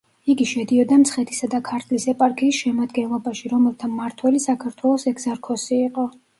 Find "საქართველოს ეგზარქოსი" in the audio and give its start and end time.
4.49-5.83